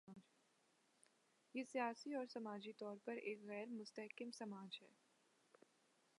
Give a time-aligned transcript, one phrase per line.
[1.55, 4.87] یہ سیاسی اور سماجی طور پر ایک غیر مستحکم سماج ہے۔